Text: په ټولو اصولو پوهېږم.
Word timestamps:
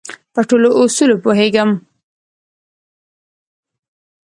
په 0.33 0.41
ټولو 0.49 0.67
اصولو 0.81 1.15
پوهېږم. 1.23 1.69